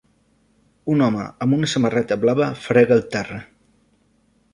[0.93, 3.39] Un home amb una samarreta blava frega el terra.